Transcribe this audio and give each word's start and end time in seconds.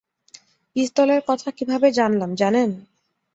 পিস্তলের 0.75 1.21
কথা 1.27 1.49
কীভাবে 1.51 1.87
জানলাম, 1.91 2.31
জানেন? 2.35 2.69